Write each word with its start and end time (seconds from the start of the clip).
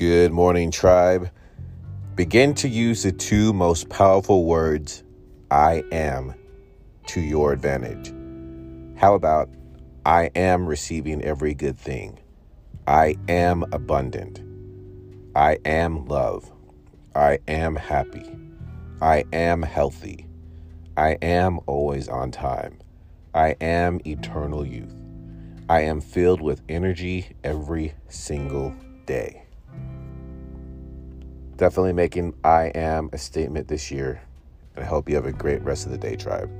Good 0.00 0.32
morning, 0.32 0.70
tribe. 0.70 1.30
Begin 2.14 2.54
to 2.54 2.70
use 2.70 3.02
the 3.02 3.12
two 3.12 3.52
most 3.52 3.90
powerful 3.90 4.46
words, 4.46 5.04
I 5.50 5.84
am, 5.92 6.32
to 7.08 7.20
your 7.20 7.52
advantage. 7.52 8.10
How 8.98 9.12
about, 9.12 9.50
I 10.06 10.30
am 10.34 10.66
receiving 10.66 11.22
every 11.22 11.52
good 11.52 11.78
thing? 11.78 12.18
I 12.86 13.16
am 13.28 13.62
abundant. 13.72 14.40
I 15.36 15.58
am 15.66 16.06
love. 16.06 16.50
I 17.14 17.40
am 17.46 17.76
happy. 17.76 18.24
I 19.02 19.24
am 19.34 19.60
healthy. 19.60 20.26
I 20.96 21.18
am 21.20 21.60
always 21.66 22.08
on 22.08 22.30
time. 22.30 22.78
I 23.34 23.50
am 23.60 24.00
eternal 24.06 24.64
youth. 24.64 24.96
I 25.68 25.82
am 25.82 26.00
filled 26.00 26.40
with 26.40 26.62
energy 26.70 27.36
every 27.44 27.92
single 28.08 28.74
day. 29.04 29.44
Definitely 31.60 31.92
making 31.92 32.32
I 32.42 32.72
am 32.74 33.10
a 33.12 33.18
statement 33.18 33.68
this 33.68 33.90
year. 33.90 34.22
And 34.74 34.82
I 34.82 34.88
hope 34.88 35.10
you 35.10 35.14
have 35.16 35.26
a 35.26 35.32
great 35.32 35.60
rest 35.60 35.84
of 35.84 35.92
the 35.92 35.98
day, 35.98 36.16
tribe. 36.16 36.50